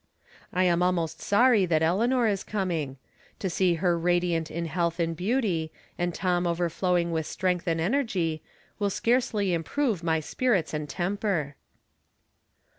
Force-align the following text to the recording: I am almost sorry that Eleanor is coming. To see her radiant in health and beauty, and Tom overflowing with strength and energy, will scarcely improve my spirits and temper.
I 0.51 0.63
am 0.63 0.81
almost 0.81 1.21
sorry 1.21 1.67
that 1.67 1.83
Eleanor 1.83 2.25
is 2.27 2.43
coming. 2.43 2.97
To 3.37 3.51
see 3.51 3.75
her 3.75 3.99
radiant 3.99 4.49
in 4.49 4.65
health 4.65 4.99
and 4.99 5.15
beauty, 5.15 5.71
and 5.95 6.11
Tom 6.11 6.47
overflowing 6.47 7.11
with 7.11 7.27
strength 7.27 7.67
and 7.67 7.79
energy, 7.79 8.41
will 8.79 8.89
scarcely 8.89 9.53
improve 9.53 10.01
my 10.03 10.19
spirits 10.19 10.73
and 10.73 10.89
temper. 10.89 11.55